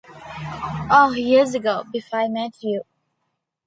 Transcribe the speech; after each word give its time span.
Oh, 0.89 1.13
years 1.15 1.53
ago; 1.53 1.83
before 1.93 2.21
I 2.21 2.27
met 2.27 2.63
you. 2.63 2.81